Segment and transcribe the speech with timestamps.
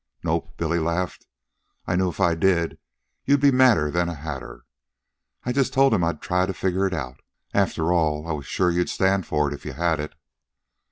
[0.23, 1.27] "Nope," Billy laughed.
[1.85, 2.79] "I knew, if I did,
[3.23, 4.63] you'd be madder'n a hatter.
[5.43, 7.19] I just told him I'd try an' figure it out.
[7.53, 10.15] After all, I was sure you'd stand for it if you had it."